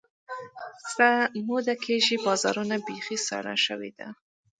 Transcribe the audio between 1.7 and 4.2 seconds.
کېږي، بازارونه بیخي ساړه شوي دي.